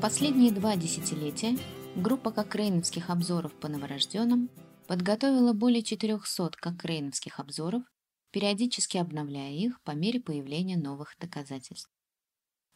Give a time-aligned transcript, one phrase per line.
[0.00, 1.58] Последние два десятилетия
[1.96, 4.48] группа кокрейновских обзоров по новорожденным
[4.86, 7.82] подготовила более 400 кокрейновских обзоров,
[8.30, 11.90] периодически обновляя их по мере появления новых доказательств.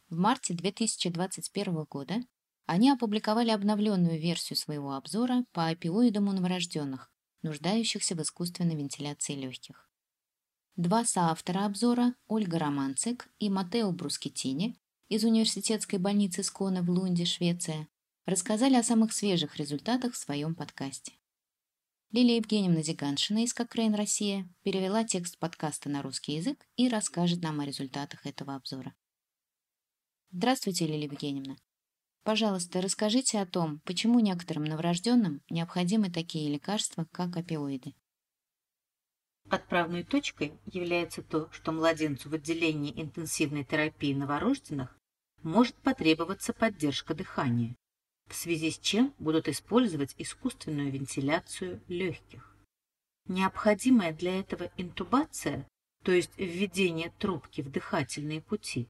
[0.09, 2.15] В марте 2021 года
[2.65, 7.09] они опубликовали обновленную версию своего обзора по опиоидам у новорожденных,
[7.41, 9.89] нуждающихся в искусственной вентиляции легких.
[10.75, 14.75] Два соавтора обзора, Ольга Романцик и Матео Брускетини
[15.09, 17.87] из университетской больницы Скона в Лунде, Швеция,
[18.25, 21.13] рассказали о самых свежих результатах в своем подкасте.
[22.11, 27.59] Лилия Евгеньевна Зиганшина из Кокрейн Россия перевела текст подкаста на русский язык и расскажет нам
[27.59, 28.93] о результатах этого обзора.
[30.31, 31.55] Здравствуйте, Лилия Евгеньевна.
[32.23, 37.93] Пожалуйста, расскажите о том, почему некоторым новорожденным необходимы такие лекарства, как опиоиды.
[39.53, 44.97] Отправной точкой является то, что младенцу в отделении интенсивной терапии новорожденных
[45.43, 47.75] может потребоваться поддержка дыхания,
[48.27, 52.57] в связи с чем будут использовать искусственную вентиляцию легких.
[53.27, 55.67] Необходимая для этого интубация,
[56.03, 58.89] то есть введение трубки в дыхательные пути,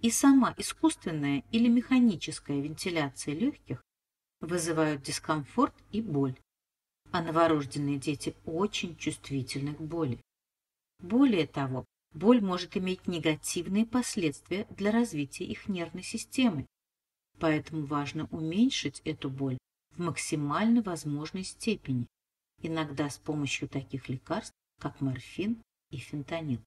[0.00, 3.82] и сама искусственная или механическая вентиляция легких
[4.38, 6.36] вызывают дискомфорт и боль,
[7.16, 10.20] а новорожденные дети очень чувствительны к боли.
[10.98, 16.66] Более того, боль может иметь негативные последствия для развития их нервной системы,
[17.38, 19.56] поэтому важно уменьшить эту боль
[19.92, 22.06] в максимально возможной степени,
[22.60, 26.60] иногда с помощью таких лекарств, как морфин и фентанил.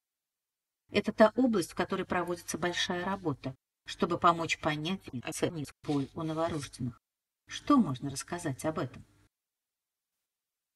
[0.90, 3.54] Это та область, в которой проводится большая работа,
[3.86, 6.98] чтобы помочь понять и оценить боль у новорожденных.
[7.46, 9.04] Что можно рассказать об этом?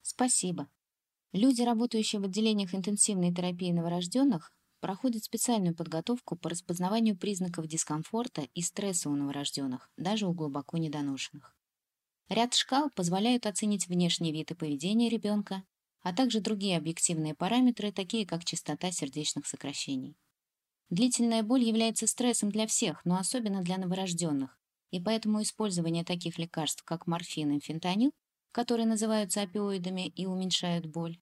[0.06, 0.68] Спасибо.
[1.32, 8.60] Люди, работающие в отделениях интенсивной терапии новорожденных, проходят специальную подготовку по распознаванию признаков дискомфорта и
[8.60, 11.56] стресса у новорожденных, даже у глубоко недоношенных.
[12.28, 15.64] Ряд шкал позволяют оценить внешний вид и поведение ребенка,
[16.02, 20.18] а также другие объективные параметры, такие как частота сердечных сокращений.
[20.90, 24.60] Длительная боль является стрессом для всех, но особенно для новорожденных,
[24.90, 28.12] и поэтому использование таких лекарств, как морфин и фентанил,
[28.54, 31.18] которые называются опиоидами и уменьшают боль,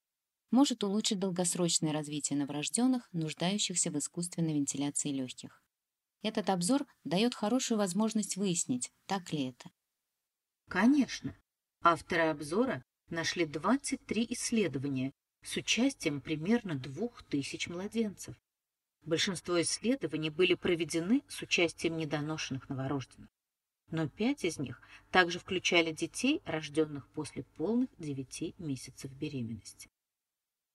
[0.50, 5.62] может улучшить долгосрочное развитие новорожденных, нуждающихся в искусственной вентиляции легких.
[6.20, 9.70] Этот обзор дает хорошую возможность выяснить, так ли это.
[10.68, 11.34] Конечно.
[11.80, 18.36] Авторы обзора нашли 23 исследования с участием примерно 2000 младенцев.
[19.06, 23.30] Большинство исследований были проведены с участием недоношенных новорожденных,
[23.92, 24.80] но пять из них
[25.10, 29.88] также включали детей, рожденных после полных 9 месяцев беременности.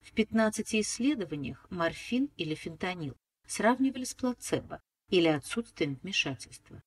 [0.02, 3.18] В 15 исследованиях морфин или фентанил
[3.48, 4.80] сравнивали с плацебо
[5.10, 6.82] или отсутствием вмешательства.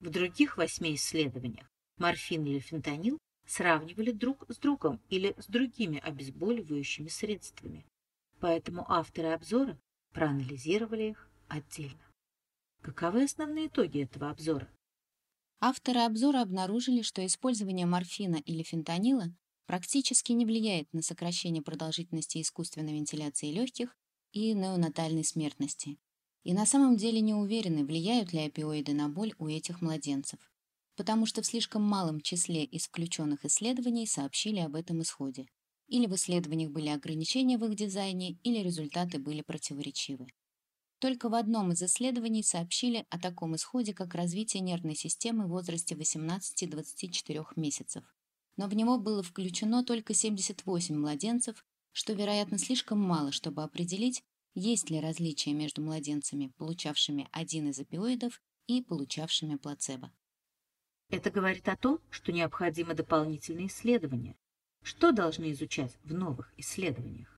[0.00, 7.08] В других восьми исследованиях морфин или фентанил сравнивали друг с другом или с другими обезболивающими
[7.08, 7.86] средствами.
[8.40, 9.78] Поэтому авторы обзора
[10.12, 12.04] проанализировали их отдельно.
[12.82, 14.68] Каковы основные итоги этого обзора?
[15.60, 19.26] Авторы обзора обнаружили, что использование морфина или фентанила
[19.66, 23.96] практически не влияет на сокращение продолжительности искусственной вентиляции легких
[24.32, 25.98] и неонатальной смертности.
[26.44, 30.38] И на самом деле не уверены, влияют ли опиоиды на боль у этих младенцев
[30.96, 35.46] потому что в слишком малом числе из включенных исследований сообщили об этом исходе.
[35.88, 40.26] Или в исследованиях были ограничения в их дизайне, или результаты были противоречивы.
[40.98, 45.94] Только в одном из исследований сообщили о таком исходе, как развитие нервной системы в возрасте
[45.94, 48.04] 18-24 месяцев.
[48.56, 54.22] Но в него было включено только 78 младенцев, что, вероятно, слишком мало, чтобы определить,
[54.54, 60.12] есть ли различия между младенцами, получавшими один из опиоидов, и получавшими плацебо.
[61.08, 64.36] Это говорит о том, что необходимы дополнительные исследования.
[64.82, 67.35] Что должны изучать в новых исследованиях?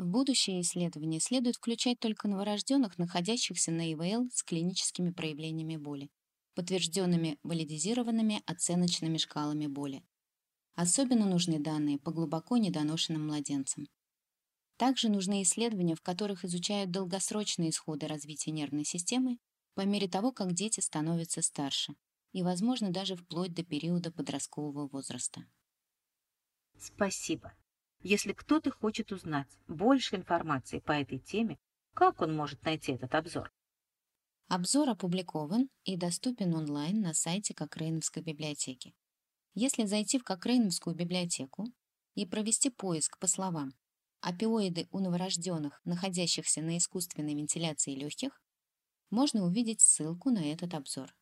[0.00, 6.08] В будущее исследования следует включать только новорожденных, находящихся на ИВЛ с клиническими проявлениями боли,
[6.54, 10.02] подтвержденными валидизированными оценочными шкалами боли.
[10.74, 13.88] Особенно нужны данные по глубоко недоношенным младенцам.
[14.78, 19.38] Также нужны исследования, в которых изучают долгосрочные исходы развития нервной системы
[19.74, 21.94] по мере того, как дети становятся старше
[22.32, 25.46] и, возможно, даже вплоть до периода подросткового возраста.
[26.78, 27.52] Спасибо.
[28.02, 31.58] Если кто-то хочет узнать больше информации по этой теме,
[31.92, 33.52] как он может найти этот обзор?
[34.48, 38.94] Обзор опубликован и доступен онлайн на сайте Кокрейновской библиотеки.
[39.54, 41.66] Если зайти в Кокрейновскую библиотеку
[42.14, 43.74] и провести поиск по словам
[44.22, 48.40] «опиоиды у новорожденных, находящихся на искусственной вентиляции легких»,
[49.10, 51.14] можно увидеть ссылку на этот обзор.